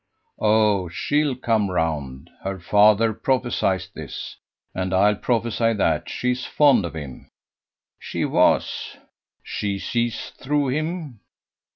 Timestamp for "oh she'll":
0.39-1.35